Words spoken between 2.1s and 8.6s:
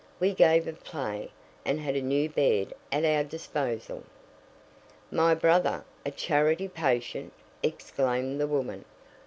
bed at our disposal." "My brother a charity patient!" exclaimed the